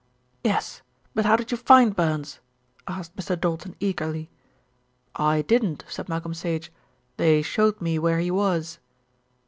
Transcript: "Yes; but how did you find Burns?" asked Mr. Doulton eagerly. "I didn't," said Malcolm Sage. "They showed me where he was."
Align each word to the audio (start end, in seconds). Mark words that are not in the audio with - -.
"Yes; 0.43 0.81
but 1.13 1.27
how 1.27 1.35
did 1.35 1.51
you 1.51 1.57
find 1.57 1.95
Burns?" 1.95 2.39
asked 2.87 3.15
Mr. 3.15 3.39
Doulton 3.39 3.75
eagerly. 3.79 4.31
"I 5.13 5.43
didn't," 5.43 5.85
said 5.87 6.09
Malcolm 6.09 6.33
Sage. 6.33 6.71
"They 7.17 7.43
showed 7.43 7.79
me 7.81 7.99
where 7.99 8.17
he 8.17 8.31
was." 8.31 8.79